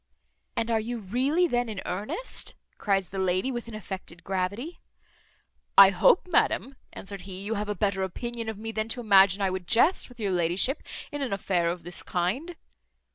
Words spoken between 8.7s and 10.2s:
than to imagine I would jest with